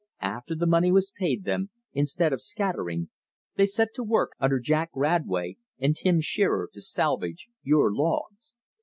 After 0.23 0.55
the 0.55 0.65
money 0.65 0.91
was 0.91 1.11
paid 1.15 1.43
them, 1.43 1.69
instead 1.93 2.33
of 2.33 2.41
scattering, 2.41 3.11
they 3.55 3.67
set 3.67 3.89
to 3.93 4.03
work 4.03 4.31
under 4.39 4.59
Jack 4.59 4.89
Radway 4.95 5.57
and 5.77 5.95
Tim 5.95 6.21
Shearer 6.21 6.67
to 6.73 6.81
salvage 6.81 7.49
your 7.61 7.93
logs. 7.93 8.55